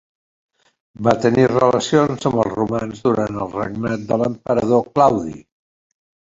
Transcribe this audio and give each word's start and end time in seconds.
Va 1.07 1.13
tenir 1.25 1.43
relacions 1.51 2.25
amb 2.31 2.41
els 2.45 2.57
romans 2.61 3.05
durant 3.05 3.39
el 3.45 3.55
regnat 3.61 4.11
de 4.11 4.21
l'emperador 4.25 4.85
Claudi. 4.93 5.39